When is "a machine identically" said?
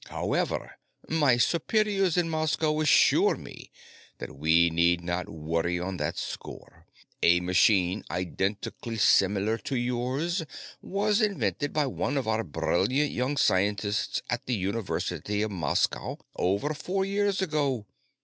7.21-8.97